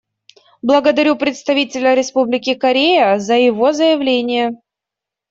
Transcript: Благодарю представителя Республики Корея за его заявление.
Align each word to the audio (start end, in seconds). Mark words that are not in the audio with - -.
Благодарю 0.63 1.15
представителя 1.15 1.93
Республики 1.93 2.55
Корея 2.55 3.19
за 3.19 3.35
его 3.35 3.71
заявление. 3.71 4.55